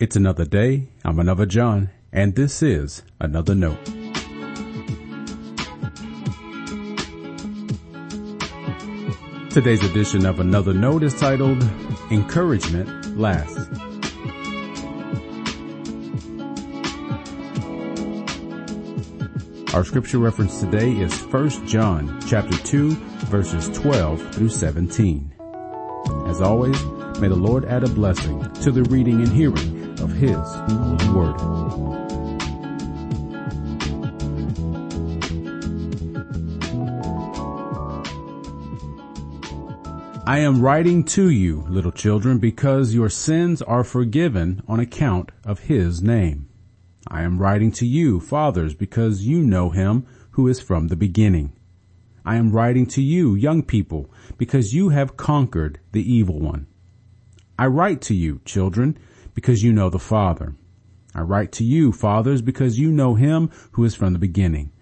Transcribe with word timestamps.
It's 0.00 0.14
another 0.14 0.44
day. 0.44 0.86
I'm 1.04 1.18
another 1.18 1.44
John, 1.44 1.90
and 2.12 2.36
this 2.36 2.62
is 2.62 3.02
another 3.18 3.56
note. 3.56 3.84
Today's 9.50 9.82
edition 9.82 10.24
of 10.24 10.38
Another 10.38 10.72
Note 10.72 11.02
is 11.02 11.18
titled 11.18 11.60
Encouragement 12.12 13.18
Lasts. 13.18 13.58
Our 19.74 19.84
scripture 19.84 20.18
reference 20.18 20.60
today 20.60 20.92
is 20.92 21.12
1 21.24 21.66
John 21.66 22.20
chapter 22.24 22.56
2 22.56 22.92
verses 23.26 23.68
12 23.76 24.32
through 24.32 24.50
17. 24.50 25.37
As 26.26 26.40
always, 26.40 26.82
may 27.20 27.28
the 27.28 27.36
Lord 27.36 27.64
add 27.64 27.84
a 27.84 27.88
blessing 27.88 28.40
to 28.54 28.70
the 28.70 28.82
reading 28.84 29.20
and 29.22 29.32
hearing 29.32 29.98
of 30.00 30.12
His 30.12 30.36
holy 30.36 31.08
word. 31.10 31.58
I 40.26 40.40
am 40.40 40.60
writing 40.60 41.04
to 41.04 41.30
you, 41.30 41.64
little 41.68 41.92
children, 41.92 42.38
because 42.38 42.94
your 42.94 43.08
sins 43.08 43.62
are 43.62 43.84
forgiven 43.84 44.62
on 44.68 44.78
account 44.78 45.32
of 45.44 45.60
His 45.60 46.02
name. 46.02 46.48
I 47.10 47.22
am 47.22 47.38
writing 47.38 47.72
to 47.72 47.86
you, 47.86 48.20
fathers, 48.20 48.74
because 48.74 49.26
you 49.26 49.42
know 49.42 49.70
him 49.70 50.04
who 50.32 50.46
is 50.46 50.60
from 50.60 50.88
the 50.88 50.96
beginning. 50.96 51.52
I 52.28 52.36
am 52.36 52.50
writing 52.50 52.84
to 52.88 53.00
you, 53.00 53.34
young 53.34 53.62
people, 53.62 54.10
because 54.36 54.74
you 54.74 54.90
have 54.90 55.16
conquered 55.16 55.80
the 55.92 56.02
evil 56.02 56.38
one. 56.38 56.66
I 57.58 57.68
write 57.68 58.02
to 58.02 58.14
you, 58.14 58.42
children, 58.44 58.98
because 59.32 59.62
you 59.62 59.72
know 59.72 59.88
the 59.88 59.98
Father. 59.98 60.54
I 61.14 61.22
write 61.22 61.52
to 61.52 61.64
you, 61.64 61.90
fathers, 61.90 62.42
because 62.42 62.78
you 62.78 62.92
know 62.92 63.14
him 63.14 63.50
who 63.72 63.82
is 63.82 63.94
from 63.94 64.12
the 64.12 64.18
beginning. 64.18 64.72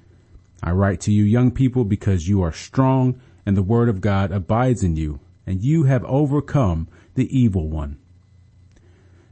I 0.61 0.73
write 0.73 1.01
to 1.03 1.13
you, 1.13 1.23
young 1.23 1.53
people, 1.53 1.85
because 1.85 2.29
you 2.29 2.43
are 2.43 2.51
strong 2.51 3.21
and 3.47 3.57
the 3.57 3.63
word 3.63 3.89
of 3.89 4.01
God 4.01 4.33
abides 4.33 4.83
in 4.83 4.97
you, 4.97 5.21
and 5.47 5.63
you 5.63 5.85
have 5.85 6.05
overcome 6.07 6.89
the 7.15 7.29
evil 7.31 7.71
one. 7.71 7.97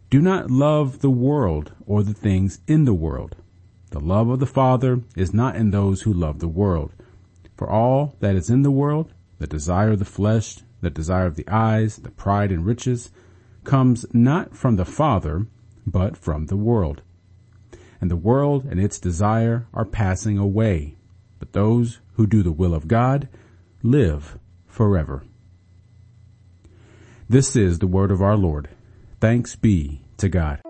Do 0.08 0.22
not 0.22 0.52
love 0.52 1.00
the 1.00 1.10
world 1.10 1.72
or 1.84 2.04
the 2.04 2.14
things 2.14 2.60
in 2.68 2.84
the 2.84 2.94
world. 2.94 3.34
The 3.90 3.98
love 3.98 4.28
of 4.28 4.38
the 4.38 4.46
Father 4.46 5.00
is 5.16 5.34
not 5.34 5.56
in 5.56 5.72
those 5.72 6.02
who 6.02 6.12
love 6.12 6.38
the 6.38 6.46
world. 6.46 6.92
For 7.64 7.70
all 7.70 8.14
that 8.20 8.36
is 8.36 8.50
in 8.50 8.60
the 8.60 8.70
world, 8.70 9.14
the 9.38 9.46
desire 9.46 9.92
of 9.92 9.98
the 9.98 10.04
flesh, 10.04 10.58
the 10.82 10.90
desire 10.90 11.24
of 11.24 11.36
the 11.36 11.48
eyes, 11.48 11.96
the 11.96 12.10
pride 12.10 12.52
and 12.52 12.66
riches, 12.66 13.10
comes 13.64 14.04
not 14.12 14.54
from 14.54 14.76
the 14.76 14.84
Father, 14.84 15.46
but 15.86 16.14
from 16.14 16.48
the 16.48 16.58
world. 16.58 17.00
And 18.02 18.10
the 18.10 18.16
world 18.16 18.66
and 18.66 18.78
its 18.78 18.98
desire 18.98 19.66
are 19.72 19.86
passing 19.86 20.36
away, 20.36 20.98
but 21.38 21.54
those 21.54 22.00
who 22.16 22.26
do 22.26 22.42
the 22.42 22.52
will 22.52 22.74
of 22.74 22.86
God 22.86 23.30
live 23.82 24.38
forever. 24.66 25.24
This 27.30 27.56
is 27.56 27.78
the 27.78 27.86
word 27.86 28.10
of 28.10 28.20
our 28.20 28.36
Lord. 28.36 28.68
Thanks 29.20 29.56
be 29.56 30.02
to 30.18 30.28
God. 30.28 30.60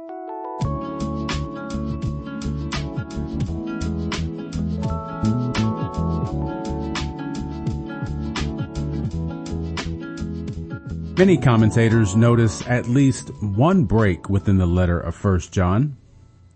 Many 11.17 11.37
commentators 11.37 12.17
notice 12.17 12.67
at 12.67 12.89
least 12.89 13.29
one 13.41 13.85
break 13.85 14.29
within 14.29 14.59
the 14.59 14.67
letter 14.67 14.99
of 14.99 15.23
1 15.23 15.39
John. 15.53 15.97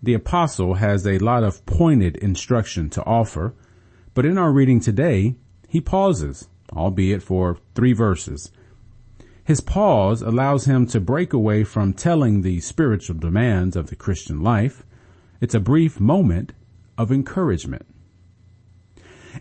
The 0.02 0.14
apostle 0.14 0.74
has 0.74 1.06
a 1.06 1.18
lot 1.18 1.44
of 1.44 1.64
pointed 1.64 2.16
instruction 2.16 2.90
to 2.90 3.04
offer, 3.04 3.54
but 4.14 4.26
in 4.26 4.36
our 4.36 4.50
reading 4.50 4.80
today, 4.80 5.36
he 5.68 5.80
pauses, 5.80 6.48
albeit 6.72 7.22
for 7.22 7.58
three 7.76 7.92
verses, 7.92 8.50
his 9.44 9.60
pause 9.60 10.22
allows 10.22 10.64
him 10.64 10.86
to 10.88 11.00
break 11.00 11.32
away 11.32 11.62
from 11.62 11.92
telling 11.92 12.42
the 12.42 12.58
spiritual 12.58 13.16
demands 13.16 13.76
of 13.76 13.90
the 13.90 13.96
Christian 13.96 14.42
life. 14.42 14.84
It's 15.40 15.54
a 15.54 15.60
brief 15.60 16.00
moment 16.00 16.52
of 16.98 17.12
encouragement. 17.12 17.86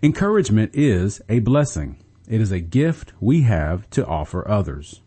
Encouragement 0.03 0.75
is 0.75 1.23
a 1.27 1.39
blessing. 1.39 1.97
It 2.29 2.39
is 2.39 2.51
a 2.51 2.59
gift 2.59 3.13
we 3.19 3.41
have 3.41 3.89
to 3.89 4.05
offer 4.05 4.47
others. 4.47 5.01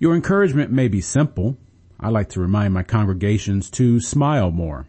Your 0.00 0.14
encouragement 0.14 0.72
may 0.72 0.88
be 0.88 1.02
simple. 1.02 1.58
I 2.00 2.08
like 2.08 2.30
to 2.30 2.40
remind 2.40 2.72
my 2.72 2.82
congregations 2.82 3.68
to 3.72 4.00
smile 4.00 4.50
more. 4.50 4.88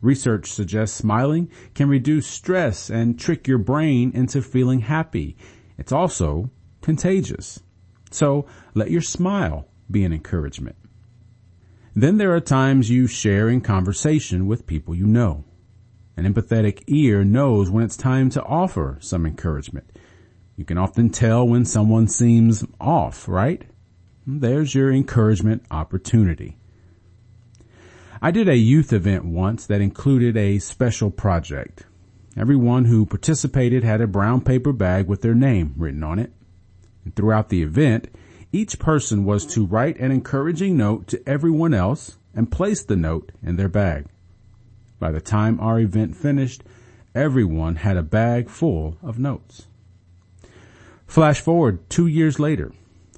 Research 0.00 0.52
suggests 0.52 0.96
smiling 0.96 1.50
can 1.74 1.88
reduce 1.88 2.28
stress 2.28 2.88
and 2.88 3.18
trick 3.18 3.48
your 3.48 3.58
brain 3.58 4.12
into 4.14 4.40
feeling 4.40 4.82
happy. 4.82 5.36
It's 5.76 5.90
also 5.90 6.50
contagious. 6.80 7.58
So 8.12 8.46
let 8.72 8.92
your 8.92 9.00
smile 9.00 9.66
be 9.90 10.04
an 10.04 10.12
encouragement. 10.12 10.76
Then 11.96 12.18
there 12.18 12.32
are 12.32 12.40
times 12.40 12.88
you 12.88 13.08
share 13.08 13.48
in 13.48 13.62
conversation 13.62 14.46
with 14.46 14.68
people 14.68 14.94
you 14.94 15.06
know. 15.06 15.44
An 16.16 16.24
empathetic 16.24 16.84
ear 16.86 17.24
knows 17.24 17.68
when 17.68 17.82
it's 17.82 17.96
time 17.96 18.30
to 18.30 18.44
offer 18.44 18.98
some 19.00 19.26
encouragement. 19.26 19.90
You 20.54 20.64
can 20.64 20.78
often 20.78 21.10
tell 21.10 21.44
when 21.48 21.64
someone 21.64 22.06
seems 22.06 22.64
off, 22.80 23.26
right? 23.26 23.66
There's 24.28 24.74
your 24.74 24.90
encouragement 24.90 25.64
opportunity. 25.70 26.58
I 28.20 28.32
did 28.32 28.48
a 28.48 28.56
youth 28.56 28.92
event 28.92 29.24
once 29.24 29.66
that 29.66 29.80
included 29.80 30.36
a 30.36 30.58
special 30.58 31.12
project. 31.12 31.84
Everyone 32.36 32.86
who 32.86 33.06
participated 33.06 33.84
had 33.84 34.00
a 34.00 34.08
brown 34.08 34.40
paper 34.40 34.72
bag 34.72 35.06
with 35.06 35.22
their 35.22 35.36
name 35.36 35.74
written 35.76 36.02
on 36.02 36.18
it. 36.18 36.32
Throughout 37.14 37.50
the 37.50 37.62
event, 37.62 38.08
each 38.50 38.80
person 38.80 39.24
was 39.24 39.46
to 39.46 39.64
write 39.64 39.96
an 40.00 40.10
encouraging 40.10 40.76
note 40.76 41.06
to 41.06 41.22
everyone 41.28 41.72
else 41.72 42.18
and 42.34 42.50
place 42.50 42.82
the 42.82 42.96
note 42.96 43.30
in 43.44 43.54
their 43.54 43.68
bag. 43.68 44.06
By 44.98 45.12
the 45.12 45.20
time 45.20 45.60
our 45.60 45.78
event 45.78 46.16
finished, 46.16 46.64
everyone 47.14 47.76
had 47.76 47.96
a 47.96 48.02
bag 48.02 48.50
full 48.50 48.96
of 49.02 49.20
notes. 49.20 49.68
Flash 51.06 51.40
forward 51.40 51.88
two 51.88 52.08
years 52.08 52.40
later, 52.40 52.72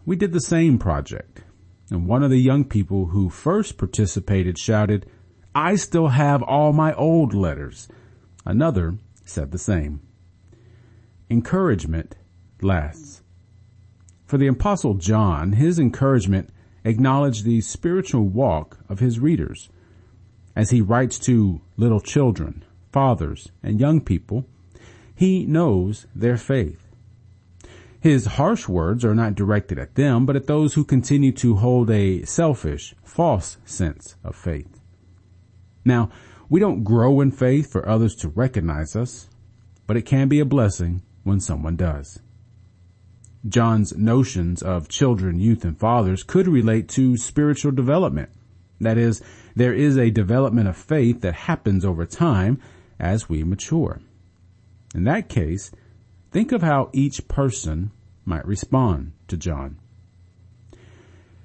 we 0.08 0.16
did 0.16 0.32
the 0.32 0.40
same 0.40 0.78
project, 0.78 1.42
and 1.90 2.06
one 2.06 2.22
of 2.22 2.30
the 2.30 2.40
young 2.40 2.64
people 2.64 3.08
who 3.08 3.28
first 3.28 3.76
participated 3.76 4.56
shouted, 4.56 5.04
I 5.54 5.74
still 5.74 6.08
have 6.08 6.42
all 6.42 6.72
my 6.72 6.94
old 6.94 7.34
letters. 7.34 7.88
Another 8.46 8.96
said 9.26 9.50
the 9.50 9.58
same. 9.58 10.00
Encouragement 11.28 12.16
lasts. 12.62 13.20
For 14.24 14.38
the 14.38 14.46
apostle 14.46 14.94
John, 14.94 15.52
his 15.52 15.78
encouragement 15.78 16.48
acknowledged 16.84 17.44
the 17.44 17.60
spiritual 17.60 18.26
walk 18.26 18.78
of 18.88 19.00
his 19.00 19.20
readers. 19.20 19.68
As 20.56 20.70
he 20.70 20.80
writes 20.80 21.18
to 21.26 21.60
little 21.76 22.00
children, 22.00 22.64
fathers, 22.90 23.50
and 23.62 23.78
young 23.78 24.00
people, 24.00 24.46
he 25.14 25.44
knows 25.44 26.06
their 26.14 26.38
faith. 26.38 26.87
His 28.08 28.24
harsh 28.24 28.66
words 28.66 29.04
are 29.04 29.14
not 29.14 29.34
directed 29.34 29.78
at 29.78 29.94
them, 29.94 30.24
but 30.24 30.34
at 30.34 30.46
those 30.46 30.72
who 30.72 30.82
continue 30.82 31.30
to 31.32 31.56
hold 31.56 31.90
a 31.90 32.24
selfish, 32.24 32.94
false 33.04 33.58
sense 33.66 34.16
of 34.24 34.34
faith. 34.34 34.80
Now, 35.84 36.08
we 36.48 36.58
don't 36.58 36.84
grow 36.84 37.20
in 37.20 37.32
faith 37.32 37.70
for 37.70 37.86
others 37.86 38.14
to 38.20 38.30
recognize 38.30 38.96
us, 38.96 39.28
but 39.86 39.98
it 39.98 40.06
can 40.06 40.26
be 40.26 40.40
a 40.40 40.46
blessing 40.46 41.02
when 41.22 41.38
someone 41.38 41.76
does. 41.76 42.18
John's 43.46 43.94
notions 43.94 44.62
of 44.62 44.88
children, 44.88 45.38
youth, 45.38 45.62
and 45.62 45.78
fathers 45.78 46.22
could 46.22 46.48
relate 46.48 46.88
to 46.88 47.18
spiritual 47.18 47.72
development. 47.72 48.30
That 48.80 48.96
is, 48.96 49.22
there 49.54 49.74
is 49.74 49.98
a 49.98 50.08
development 50.08 50.66
of 50.66 50.78
faith 50.78 51.20
that 51.20 51.34
happens 51.34 51.84
over 51.84 52.06
time 52.06 52.58
as 52.98 53.28
we 53.28 53.44
mature. 53.44 54.00
In 54.94 55.04
that 55.04 55.28
case, 55.28 55.70
think 56.30 56.52
of 56.52 56.62
how 56.62 56.88
each 56.94 57.28
person 57.28 57.90
might 58.28 58.46
respond 58.46 59.12
to 59.26 59.36
John. 59.36 59.78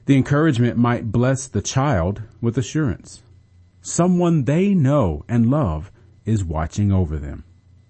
The 0.06 0.18
encouragement 0.18 0.78
might 0.78 1.12
bless 1.12 1.48
the 1.48 1.62
child 1.62 2.22
with 2.42 2.58
assurance. 2.58 3.24
Someone 3.82 4.44
they 4.44 4.74
know 4.74 5.24
and 5.28 5.50
love 5.50 5.92
is 6.26 6.44
watching 6.44 6.92
over 6.92 7.18
them. 7.18 7.46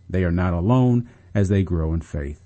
They 0.10 0.24
are 0.24 0.32
not 0.32 0.54
alone 0.54 1.10
as 1.34 1.50
they 1.50 1.64
grow 1.64 1.94
in 1.94 2.02
faith. 2.02 2.40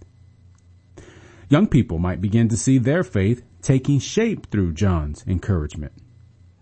Young 1.50 1.68
people 1.68 1.98
might 1.98 2.22
begin 2.22 2.50
to 2.50 2.58
see 2.58 2.78
their 2.78 3.04
faith 3.04 3.44
taking 3.62 4.00
shape 4.00 4.50
through 4.50 4.74
John's 4.74 5.24
encouragement. 5.28 5.94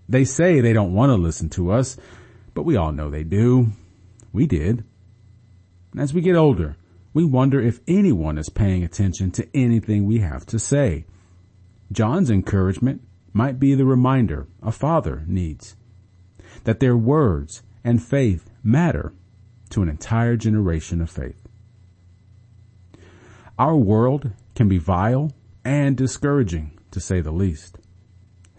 They 0.08 0.26
say 0.26 0.60
they 0.60 0.74
don't 0.74 0.94
want 0.94 1.12
to 1.12 1.16
listen 1.16 1.50
to 1.52 1.72
us, 1.72 1.98
but 2.54 2.64
we 2.64 2.76
all 2.76 2.92
know 2.92 3.10
they 3.10 3.24
do. 3.24 3.68
We 4.32 4.46
did. 4.48 4.84
As 5.98 6.14
we 6.14 6.22
get 6.22 6.36
older, 6.36 6.76
we 7.16 7.24
wonder 7.24 7.62
if 7.62 7.80
anyone 7.88 8.38
is 8.38 8.50
paying 8.50 8.84
attention 8.84 9.32
to 9.32 9.48
anything 9.56 10.06
we 10.06 10.20
have 10.20 10.46
to 10.46 10.60
say. 10.60 11.06
John's 11.90 12.30
encouragement 12.30 13.02
might 13.32 13.58
be 13.58 13.74
the 13.74 13.86
reminder 13.86 14.48
a 14.62 14.70
father 14.70 15.24
needs 15.26 15.78
that 16.66 16.82
their 16.82 16.98
words 16.98 17.64
and 17.86 18.04
faith 18.04 18.50
matter 18.62 19.14
to 19.70 19.82
an 19.82 19.88
entire 19.88 20.36
generation 20.36 21.00
of 21.00 21.10
faith. 21.10 21.42
Our 23.58 23.78
world 23.78 24.32
can 24.54 24.68
be 24.68 24.78
vile 24.78 25.32
and 25.64 25.96
discouraging, 25.96 26.78
to 26.92 27.00
say 27.00 27.22
the 27.22 27.32
least. 27.32 27.78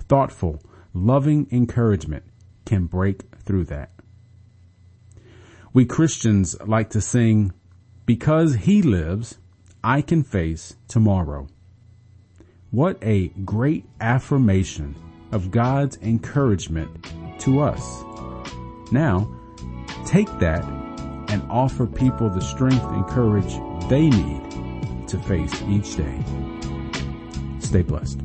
Thoughtful, 0.08 0.62
loving 0.94 1.47
encouragement 1.50 2.25
can 2.64 2.87
break 2.87 3.25
through 3.38 3.64
that. 3.67 3.91
We 5.75 5.85
Christians 5.85 6.56
like 6.67 6.88
to 6.91 7.03
sing, 7.03 7.53
because 8.06 8.55
he 8.55 8.82
lives, 8.82 9.38
I 9.82 10.00
can 10.00 10.23
face 10.23 10.76
tomorrow. 10.88 11.49
What 12.70 12.99
a 13.03 13.29
great 13.44 13.85
affirmation 14.00 14.94
of 15.32 15.50
God's 15.50 15.99
encouragement 15.99 17.12
to 17.41 17.61
us. 17.61 18.05
Now, 18.93 19.29
take 20.06 20.29
that 20.38 20.64
and 21.29 21.43
offer 21.50 21.87
people 21.87 22.31
the 22.31 22.41
strength 22.41 22.85
and 22.85 23.06
courage 23.08 23.55
they 23.88 24.08
need 24.08 25.08
to 25.08 25.19
face 25.19 25.62
each 25.62 25.97
day. 25.97 26.23
Stay 27.58 27.82
blessed. 27.82 28.20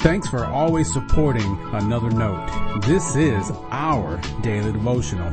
Thanks 0.00 0.28
for 0.28 0.44
always 0.44 0.90
supporting 0.90 1.58
Another 1.72 2.10
Note. 2.10 2.80
This 2.86 3.16
is 3.16 3.50
our 3.70 4.18
daily 4.42 4.72
devotional. 4.72 5.32